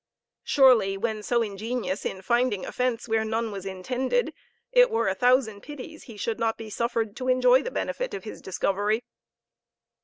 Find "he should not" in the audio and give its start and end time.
6.05-6.57